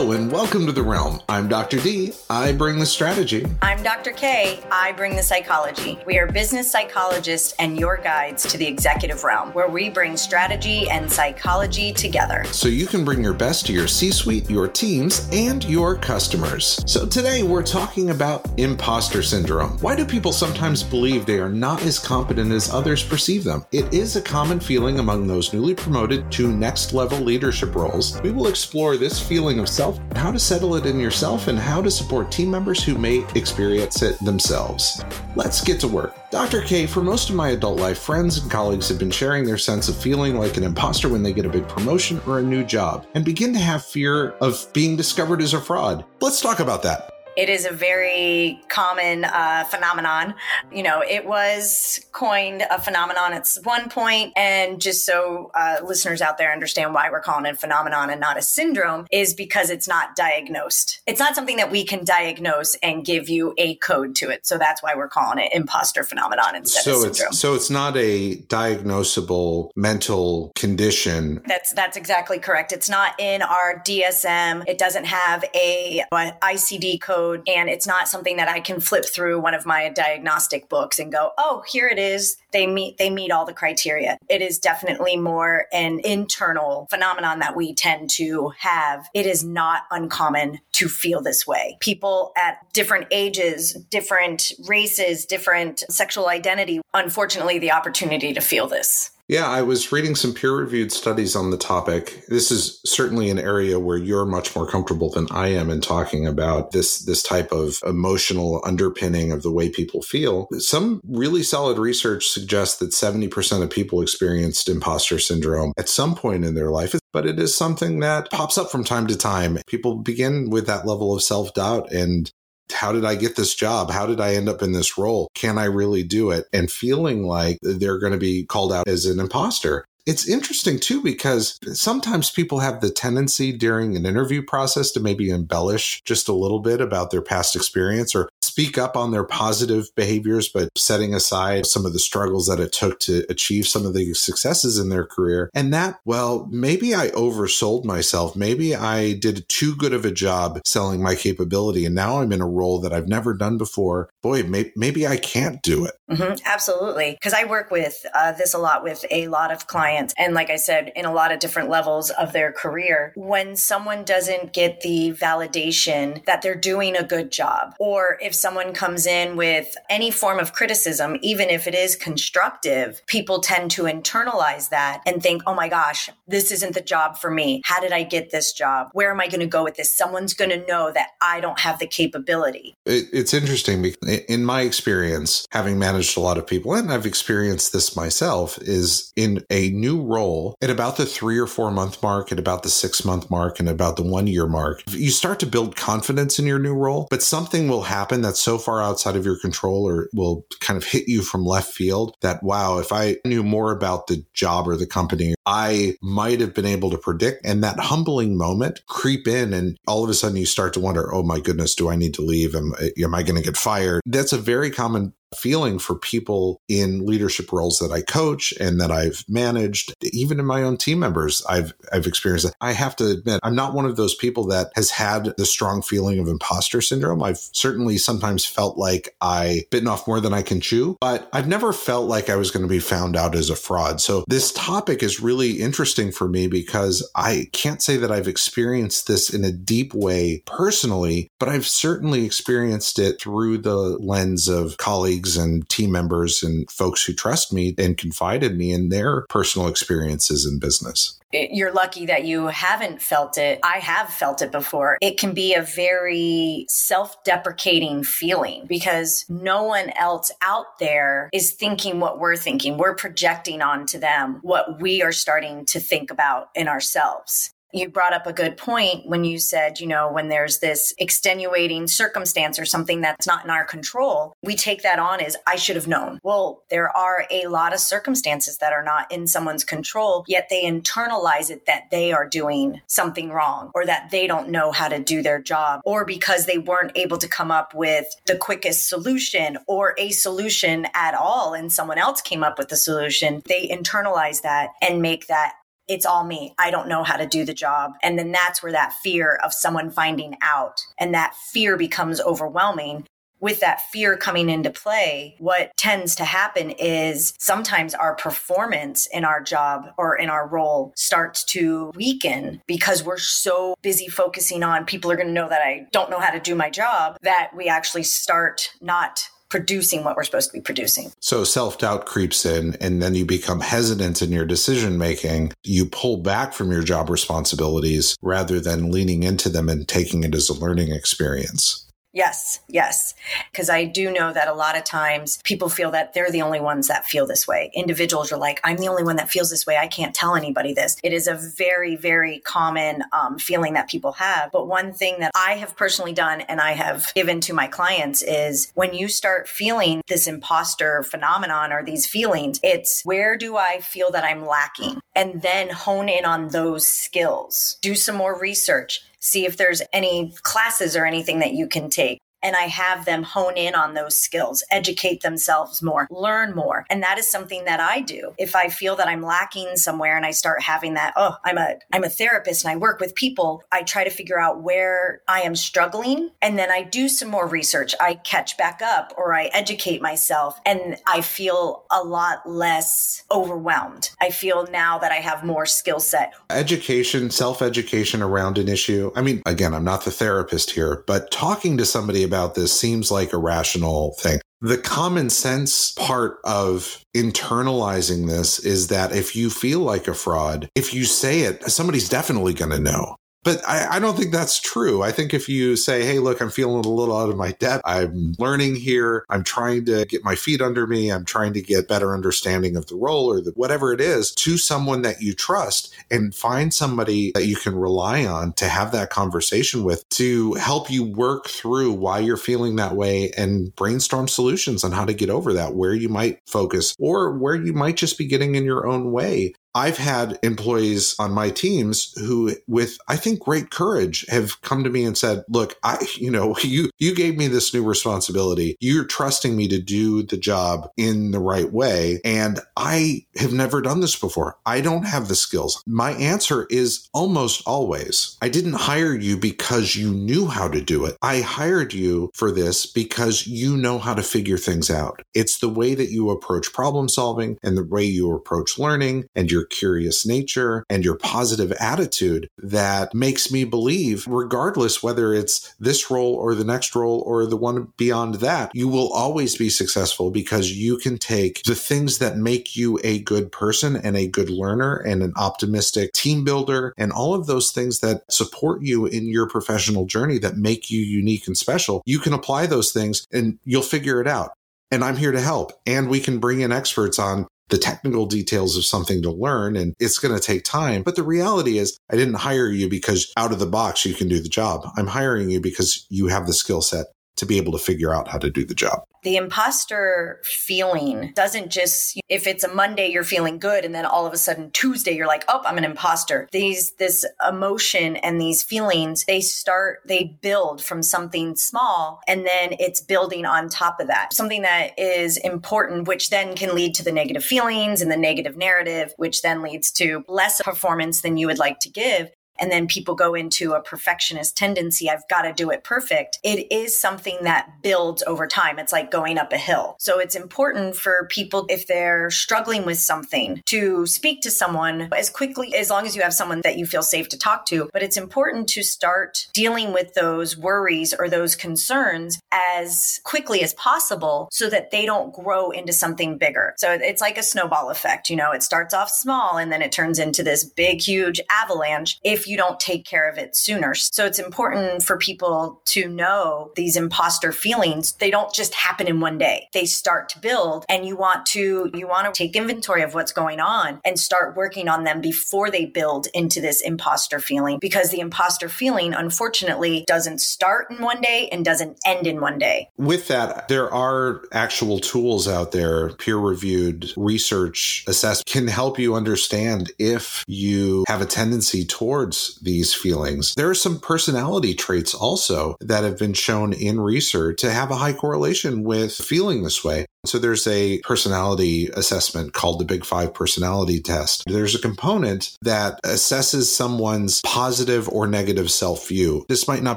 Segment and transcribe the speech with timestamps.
[0.00, 1.20] Hello and welcome to the realm.
[1.28, 1.78] I'm Dr.
[1.78, 2.14] D.
[2.30, 3.46] I bring the strategy.
[3.60, 4.12] I'm Dr.
[4.12, 4.58] K.
[4.72, 5.98] I bring the psychology.
[6.06, 10.88] We are business psychologists and your guides to the executive realm, where we bring strategy
[10.88, 12.44] and psychology together.
[12.44, 16.82] So you can bring your best to your C suite, your teams, and your customers.
[16.86, 19.76] So today we're talking about imposter syndrome.
[19.80, 23.66] Why do people sometimes believe they are not as competent as others perceive them?
[23.70, 28.18] It is a common feeling among those newly promoted to next level leadership roles.
[28.22, 31.80] We will explore this feeling of self, how to settle it in yourself, and how
[31.82, 35.04] to support team members who may experience it themselves.
[35.36, 36.14] Let's get to work.
[36.30, 36.62] Dr.
[36.62, 39.88] K, for most of my adult life, friends and colleagues have been sharing their sense
[39.88, 43.06] of feeling like an imposter when they get a big promotion or a new job
[43.14, 46.04] and begin to have fear of being discovered as a fraud.
[46.20, 47.19] Let's talk about that.
[47.40, 50.34] It is a very common uh, phenomenon.
[50.70, 56.20] You know, it was coined a phenomenon at one point, and just so uh, listeners
[56.20, 59.70] out there understand why we're calling it a phenomenon and not a syndrome, is because
[59.70, 61.00] it's not diagnosed.
[61.06, 64.46] It's not something that we can diagnose and give you a code to it.
[64.46, 67.28] So that's why we're calling it imposter phenomenon instead so of syndrome.
[67.28, 71.40] It's, so it's not a diagnosable mental condition.
[71.46, 72.70] That's that's exactly correct.
[72.70, 74.64] It's not in our DSM.
[74.68, 78.80] It doesn't have a, a ICD code code and it's not something that I can
[78.80, 82.36] flip through one of my diagnostic books and go, "Oh, here it is.
[82.52, 87.56] They meet they meet all the criteria." It is definitely more an internal phenomenon that
[87.56, 89.08] we tend to have.
[89.14, 91.76] It is not uncommon to feel this way.
[91.80, 99.10] People at different ages, different races, different sexual identity, unfortunately the opportunity to feel this.
[99.30, 102.24] Yeah, I was reading some peer reviewed studies on the topic.
[102.26, 106.26] This is certainly an area where you're much more comfortable than I am in talking
[106.26, 110.48] about this, this type of emotional underpinning of the way people feel.
[110.58, 116.44] Some really solid research suggests that 70% of people experienced imposter syndrome at some point
[116.44, 119.58] in their life, but it is something that pops up from time to time.
[119.68, 122.32] People begin with that level of self doubt and
[122.72, 123.90] how did I get this job?
[123.90, 125.28] How did I end up in this role?
[125.34, 126.46] Can I really do it?
[126.52, 129.84] And feeling like they're going to be called out as an imposter.
[130.10, 135.30] It's interesting too because sometimes people have the tendency during an interview process to maybe
[135.30, 139.86] embellish just a little bit about their past experience or speak up on their positive
[139.94, 143.94] behaviors, but setting aside some of the struggles that it took to achieve some of
[143.94, 145.48] the successes in their career.
[145.54, 148.34] And that, well, maybe I oversold myself.
[148.34, 151.86] Maybe I did too good of a job selling my capability.
[151.86, 154.10] And now I'm in a role that I've never done before.
[154.22, 155.94] Boy, may- maybe I can't do it.
[156.10, 157.12] Mm-hmm, absolutely.
[157.12, 159.99] Because I work with uh, this a lot with a lot of clients.
[160.16, 164.04] And like I said, in a lot of different levels of their career, when someone
[164.04, 169.36] doesn't get the validation that they're doing a good job, or if someone comes in
[169.36, 175.00] with any form of criticism, even if it is constructive, people tend to internalize that
[175.06, 177.62] and think, oh my gosh, this isn't the job for me.
[177.64, 178.88] How did I get this job?
[178.92, 179.96] Where am I going to go with this?
[179.96, 182.76] Someone's going to know that I don't have the capability.
[182.86, 187.06] It, it's interesting because in my experience, having managed a lot of people, and I've
[187.06, 192.02] experienced this myself, is in a new role at about the three or four month
[192.02, 195.40] mark, at about the six month mark, and about the one year mark, you start
[195.40, 199.16] to build confidence in your new role, but something will happen that's so far outside
[199.16, 202.92] of your control or will kind of hit you from left field that, wow, if
[202.92, 206.98] I knew more about the job or the company, I might have been able to
[206.98, 207.44] predict.
[207.44, 211.12] And that humbling moment creep in, and all of a sudden you start to wonder,
[211.12, 212.54] oh my goodness, do I need to leave?
[212.54, 214.02] Am, am I going to get fired?
[214.06, 218.90] That's a very common feeling for people in leadership roles that I coach and that
[218.90, 222.54] I've managed, even in my own team members, I've I've experienced that.
[222.60, 225.82] I have to admit, I'm not one of those people that has had the strong
[225.82, 227.22] feeling of imposter syndrome.
[227.22, 231.48] I've certainly sometimes felt like I bitten off more than I can chew, but I've
[231.48, 234.00] never felt like I was going to be found out as a fraud.
[234.00, 239.06] So this topic is really interesting for me because I can't say that I've experienced
[239.06, 244.76] this in a deep way personally, but I've certainly experienced it through the lens of
[244.76, 248.88] colleagues colleagues and team members and folks who trust me and confide in me in
[248.88, 253.60] their personal experiences in business you're lucky that you haven't felt it.
[253.62, 254.98] I have felt it before.
[255.00, 261.52] It can be a very self deprecating feeling because no one else out there is
[261.52, 262.78] thinking what we're thinking.
[262.78, 267.52] We're projecting onto them what we are starting to think about in ourselves.
[267.72, 271.86] You brought up a good point when you said, you know, when there's this extenuating
[271.86, 275.76] circumstance or something that's not in our control, we take that on as I should
[275.76, 276.20] have known.
[276.22, 280.64] Well, there are a lot of circumstances that are not in someone's control, yet they
[280.64, 284.98] internalize it that they are doing something wrong or that they don't know how to
[284.98, 289.58] do their job or because they weren't able to come up with the quickest solution
[289.66, 294.42] or a solution at all and someone else came up with the solution, they internalize
[294.42, 295.54] that and make that
[295.90, 296.54] it's all me.
[296.56, 297.92] I don't know how to do the job.
[298.02, 303.04] And then that's where that fear of someone finding out and that fear becomes overwhelming
[303.40, 309.24] with that fear coming into play, what tends to happen is sometimes our performance in
[309.24, 314.84] our job or in our role starts to weaken because we're so busy focusing on
[314.84, 317.50] people are going to know that I don't know how to do my job that
[317.56, 321.12] we actually start not producing what we're supposed to be producing.
[321.20, 325.52] So self doubt creeps in, and then you become hesitant in your decision making.
[325.62, 330.34] You pull back from your job responsibilities rather than leaning into them and taking it
[330.34, 331.89] as a learning experience.
[332.12, 333.14] Yes, yes.
[333.52, 336.58] Because I do know that a lot of times people feel that they're the only
[336.58, 337.70] ones that feel this way.
[337.72, 339.76] Individuals are like, I'm the only one that feels this way.
[339.76, 340.96] I can't tell anybody this.
[341.04, 344.50] It is a very, very common um, feeling that people have.
[344.50, 348.22] But one thing that I have personally done and I have given to my clients
[348.22, 353.80] is when you start feeling this imposter phenomenon or these feelings, it's where do I
[353.80, 355.00] feel that I'm lacking?
[355.14, 357.78] And then hone in on those skills.
[357.82, 362.20] Do some more research see if there's any classes or anything that you can take
[362.42, 366.86] and I have them hone in on those skills, educate themselves more, learn more.
[366.90, 368.34] And that is something that I do.
[368.38, 371.76] If I feel that I'm lacking somewhere and I start having that, oh, I'm a
[371.92, 375.42] I'm a therapist and I work with people, I try to figure out where I
[375.42, 377.94] am struggling and then I do some more research.
[378.00, 384.10] I catch back up or I educate myself and I feel a lot less overwhelmed.
[384.20, 386.34] I feel now that I have more skill set.
[386.50, 389.12] Education, self-education around an issue.
[389.14, 393.10] I mean, again, I'm not the therapist here, but talking to somebody about this seems
[393.10, 394.40] like a rational thing.
[394.60, 400.68] The common sense part of internalizing this is that if you feel like a fraud,
[400.76, 403.16] if you say it, somebody's definitely going to know.
[403.42, 405.02] But I, I, don't think that's true.
[405.02, 407.82] I think if you say, hey, look, I'm feeling a little out of my depth,
[407.86, 411.88] I'm learning here, I'm trying to get my feet under me, I'm trying to get
[411.88, 415.94] better understanding of the role or the, whatever it is to someone that you trust
[416.10, 420.90] and find somebody that you can rely on to have that conversation with to help
[420.90, 425.30] you work through why you're feeling that way and brainstorm solutions on how to get
[425.30, 428.86] over that, where you might focus or where you might just be getting in your
[428.86, 434.60] own way I've had employees on my teams who, with I think great courage, have
[434.62, 437.82] come to me and said, "Look, I, you know, you you gave me this new
[437.82, 438.76] responsibility.
[438.80, 443.80] You're trusting me to do the job in the right way, and I have never
[443.80, 444.56] done this before.
[444.66, 449.96] I don't have the skills." My answer is almost always, "I didn't hire you because
[449.96, 451.16] you knew how to do it.
[451.22, 455.22] I hired you for this because you know how to figure things out.
[455.34, 459.50] It's the way that you approach problem solving and the way you approach learning and
[459.50, 465.74] your your curious nature and your positive attitude that makes me believe, regardless whether it's
[465.78, 469.68] this role or the next role or the one beyond that, you will always be
[469.68, 474.26] successful because you can take the things that make you a good person and a
[474.26, 479.04] good learner and an optimistic team builder and all of those things that support you
[479.04, 482.02] in your professional journey that make you unique and special.
[482.06, 484.52] You can apply those things and you'll figure it out
[484.90, 485.72] and I'm here to help.
[485.86, 489.94] And we can bring in experts on the technical details of something to learn and
[489.98, 491.02] it's going to take time.
[491.02, 494.28] But the reality is, I didn't hire you because out of the box you can
[494.28, 494.86] do the job.
[494.96, 497.06] I'm hiring you because you have the skill set
[497.36, 499.00] to be able to figure out how to do the job.
[499.22, 504.26] The imposter feeling doesn't just if it's a Monday you're feeling good and then all
[504.26, 508.62] of a sudden Tuesday you're like, "Oh, I'm an imposter." These this emotion and these
[508.62, 514.06] feelings, they start they build from something small and then it's building on top of
[514.08, 514.32] that.
[514.32, 518.56] Something that is important which then can lead to the negative feelings and the negative
[518.56, 522.30] narrative which then leads to less performance than you would like to give
[522.60, 526.70] and then people go into a perfectionist tendency i've got to do it perfect it
[526.70, 528.78] is something that builds over time.
[528.78, 529.96] It's like going up a hill.
[529.98, 535.30] So it's important for people if they're struggling with something to speak to someone as
[535.30, 537.88] quickly as long as you have someone that you feel safe to talk to.
[537.92, 543.74] But it's important to start dealing with those worries or those concerns as quickly as
[543.74, 546.74] possible so that they don't grow into something bigger.
[546.78, 549.92] So it's like a snowball effect you know it starts off small and then it
[549.92, 552.18] turns into this big huge avalanche.
[552.24, 553.94] If you don't take care of it sooner.
[553.94, 558.12] So it's important for people to know these imposter feelings.
[558.14, 559.68] They don't just happen in one day.
[559.72, 563.32] They start to build and you want to you want to take inventory of what's
[563.32, 568.10] going on and start working on them before they build into this imposter feeling because
[568.10, 572.88] the imposter feeling unfortunately doesn't start in one day and doesn't end in one day.
[572.96, 579.92] With that, there are actual tools out there, peer-reviewed research assessment can help you understand
[579.98, 583.54] if you have a tendency towards these feelings.
[583.54, 587.96] There are some personality traits also that have been shown in research to have a
[587.96, 590.06] high correlation with feeling this way.
[590.26, 594.44] So there's a personality assessment called the Big Five personality test.
[594.46, 599.46] There's a component that assesses someone's positive or negative self view.
[599.48, 599.96] This might not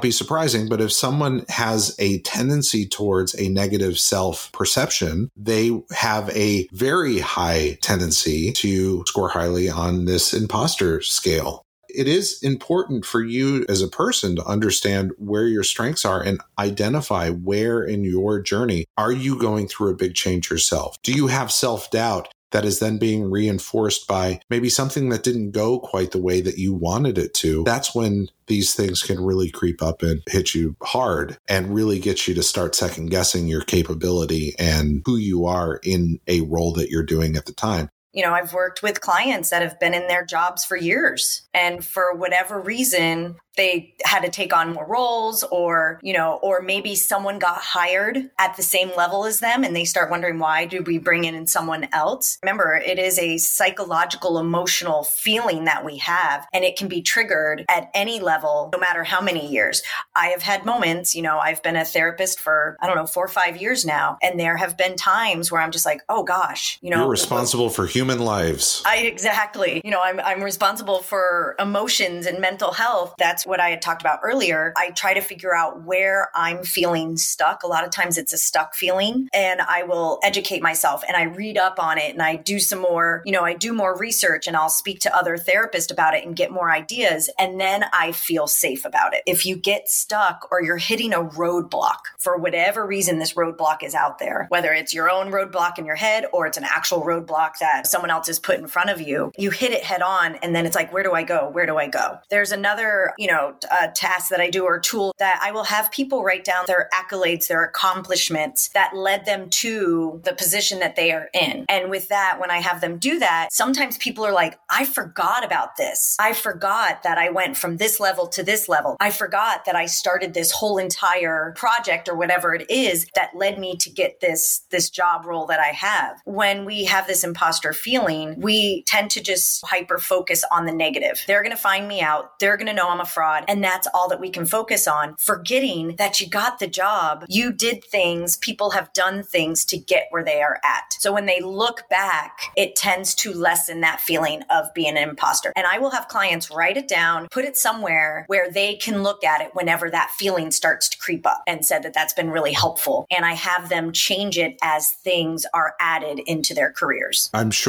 [0.00, 6.30] be surprising, but if someone has a tendency towards a negative self perception, they have
[6.30, 11.63] a very high tendency to score highly on this imposter scale
[11.94, 16.40] it is important for you as a person to understand where your strengths are and
[16.58, 21.00] identify where in your journey are you going through a big change yourself?
[21.02, 22.28] Do you have self doubt?
[22.50, 26.56] That is then being reinforced by maybe something that didn't go quite the way that
[26.56, 27.64] you wanted it to.
[27.64, 32.28] That's when these things can really creep up and hit you hard and really get
[32.28, 36.90] you to start second guessing your capability and who you are in a role that
[36.90, 40.06] you're doing at the time you know, I've worked with clients that have been in
[40.06, 41.42] their jobs for years.
[41.52, 46.60] And for whatever reason, they had to take on more roles or you know or
[46.60, 50.64] maybe someone got hired at the same level as them and they start wondering why
[50.64, 52.36] did we bring in someone else?
[52.42, 57.64] Remember it is a psychological emotional feeling that we have and it can be triggered
[57.68, 59.82] at any level no matter how many years.
[60.16, 63.24] I have had moments you know i've been a therapist for i don't know four
[63.24, 66.78] or five years now and there have been times where i'm just like oh gosh
[66.82, 67.00] you know.
[67.00, 72.40] You're responsible for human lives i exactly you know i'm, I'm responsible for emotions and
[72.40, 74.72] mental health that's what I had talked about earlier.
[74.76, 77.62] I try to figure out where I'm feeling stuck.
[77.62, 81.24] A lot of times it's a stuck feeling, and I will educate myself and I
[81.24, 84.46] read up on it and I do some more, you know, I do more research
[84.46, 87.30] and I'll speak to other therapists about it and get more ideas.
[87.38, 89.22] And then I feel safe about it.
[89.26, 93.94] If you get stuck or you're hitting a roadblock for whatever reason, this roadblock is
[93.94, 97.58] out there, whether it's your own roadblock in your head or it's an actual roadblock
[97.60, 100.34] that someone else has put in front of you, you hit it head on.
[100.42, 101.48] And then it's like, where do I go?
[101.48, 102.18] Where do I go?
[102.28, 105.62] There's another, you know, a uh, task that I do or tool that I will
[105.62, 110.96] have people write down their accolades, their accomplishments that led them to the position that
[110.96, 111.66] they are in.
[111.68, 115.44] And with that, when I have them do that, sometimes people are like, I forgot
[115.44, 116.16] about this.
[116.18, 118.96] I forgot that I went from this level to this level.
[118.98, 123.60] I forgot that I started this whole entire project or whatever it is that led
[123.60, 126.18] me to get this, this job role that I have.
[126.24, 131.22] When we have this imposter feeling, we tend to just hyper focus on the negative.
[131.26, 132.38] They're going to find me out.
[132.40, 133.44] They're going to know I'm a fraud.
[133.46, 137.26] And that's all that we can focus on, forgetting that you got the job.
[137.28, 140.94] You did things, people have done things to get where they are at.
[140.98, 145.52] So when they look back, it tends to lessen that feeling of being an imposter.
[145.54, 149.24] And I will have clients write it down, put it somewhere where they can look
[149.24, 152.52] at it whenever that feeling starts to creep up and said that that's been really
[152.52, 153.06] helpful.
[153.10, 157.28] And I have them change it as things are added into their careers.
[157.34, 157.63] I'm sure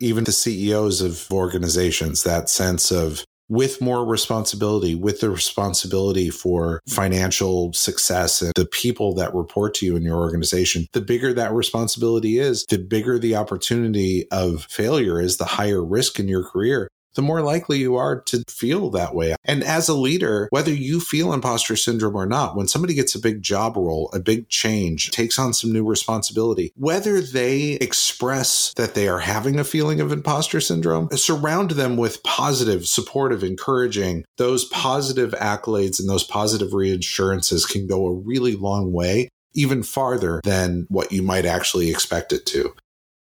[0.00, 6.80] even the CEOs of organizations, that sense of with more responsibility, with the responsibility for
[6.88, 11.52] financial success and the people that report to you in your organization, the bigger that
[11.52, 16.88] responsibility is, the bigger the opportunity of failure is, the higher risk in your career
[17.14, 19.34] the more likely you are to feel that way.
[19.44, 23.20] And as a leader, whether you feel imposter syndrome or not, when somebody gets a
[23.20, 28.94] big job role, a big change, takes on some new responsibility, whether they express that
[28.94, 34.24] they are having a feeling of imposter syndrome, surround them with positive, supportive, encouraging.
[34.36, 40.40] Those positive accolades and those positive reassurances can go a really long way even farther
[40.44, 42.72] than what you might actually expect it to.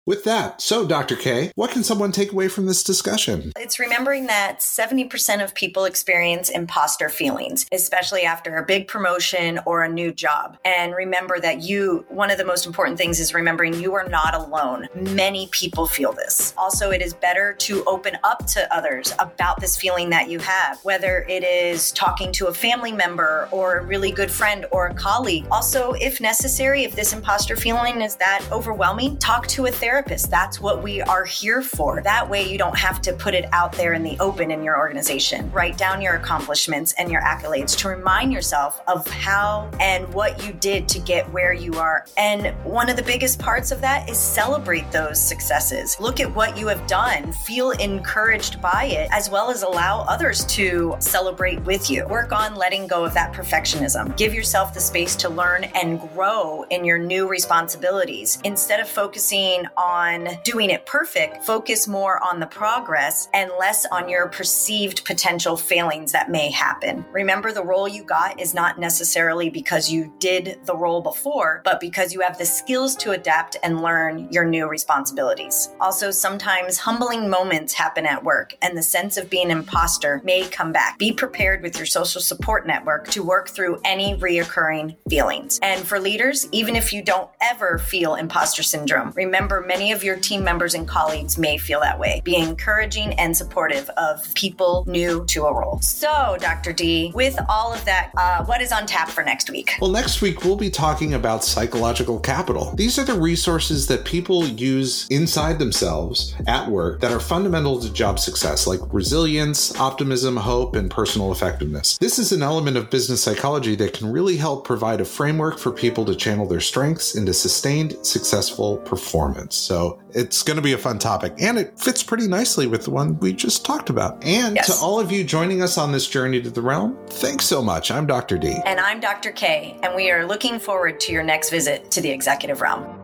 [0.06, 1.14] With that, so Dr.
[1.14, 3.52] K, what can someone take away from this discussion?
[3.58, 9.84] It's remembering that 70% of people experience imposter feelings, especially after a big promotion or
[9.84, 10.56] a new job.
[10.64, 14.34] And remember that you, one of the most important things is remembering you are not
[14.34, 14.88] alone.
[14.94, 16.54] Many people feel this.
[16.56, 20.80] Also, it is better to open up to others about this feeling that you have,
[20.82, 24.94] whether it is talking to a family member or a really good friend or a
[24.94, 25.46] colleague.
[25.50, 30.30] Also, if necessary, if this imposter feeling is that overwhelming, talk to a therapist therapist.
[30.30, 32.00] That's what we are here for.
[32.00, 34.78] That way, you don't have to put it out there in the open in your
[34.78, 35.50] organization.
[35.50, 40.52] Write down your accomplishments and your accolades to remind yourself of how and what you
[40.52, 42.06] did to get where you are.
[42.16, 45.98] And one of the biggest parts of that is celebrate those successes.
[45.98, 50.44] Look at what you have done, feel encouraged by it, as well as allow others
[50.56, 52.06] to celebrate with you.
[52.06, 54.16] Work on letting go of that perfectionism.
[54.16, 59.66] Give yourself the space to learn and grow in your new responsibilities instead of focusing
[59.80, 65.56] on doing it perfect, focus more on the progress and less on your perceived potential
[65.56, 67.02] failings that may happen.
[67.12, 71.80] Remember, the role you got is not necessarily because you did the role before, but
[71.80, 75.70] because you have the skills to adapt and learn your new responsibilities.
[75.80, 80.46] Also, sometimes humbling moments happen at work, and the sense of being an imposter may
[80.46, 80.98] come back.
[80.98, 85.58] Be prepared with your social support network to work through any reoccurring feelings.
[85.62, 90.16] And for leaders, even if you don't ever feel imposter syndrome, remember many of your
[90.16, 92.20] team members and colleagues may feel that way.
[92.24, 95.78] Be encouraging and supportive of people new to a role.
[95.80, 96.72] So, Dr.
[96.72, 99.74] D, with all of that, uh, what is on tap for next week?
[99.80, 102.72] Well, next week we'll be talking about psychological capital.
[102.74, 107.92] These are the resources that people use inside themselves at work that are fundamental to
[107.92, 111.96] job success, like resilience, optimism, hope, and personal effectiveness.
[111.98, 115.70] This is an element of business psychology that can really help provide a framework for
[115.70, 119.59] people to channel their strengths into sustained, successful performance.
[119.60, 122.90] So it's going to be a fun topic, and it fits pretty nicely with the
[122.90, 124.22] one we just talked about.
[124.24, 124.66] And yes.
[124.66, 127.90] to all of you joining us on this journey to the realm, thanks so much.
[127.90, 128.38] I'm Dr.
[128.38, 128.56] D.
[128.64, 129.32] And I'm Dr.
[129.32, 133.02] K, and we are looking forward to your next visit to the executive realm.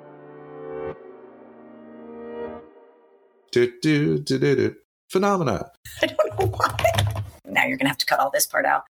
[3.53, 4.77] Do, do, do, do, do.
[5.09, 5.71] Phenomena.
[6.03, 7.23] I don't know why.
[7.45, 8.85] Now you're going to have to cut all this part out.